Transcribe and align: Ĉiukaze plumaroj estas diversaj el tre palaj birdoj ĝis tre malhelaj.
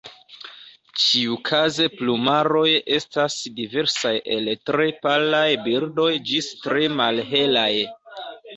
Ĉiukaze 1.01 1.85
plumaroj 1.97 2.65
estas 2.97 3.37
diversaj 3.61 4.15
el 4.39 4.51
tre 4.71 4.89
palaj 5.07 5.45
birdoj 5.69 6.09
ĝis 6.33 6.51
tre 6.67 6.91
malhelaj. 6.99 7.71